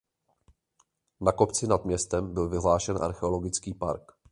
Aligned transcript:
Na 1.21 1.31
kopci 1.31 1.67
nad 1.67 1.85
městem 1.85 2.33
byl 2.33 2.49
vyhlášen 2.49 2.97
archeologický 3.03 3.73
park. 3.73 4.11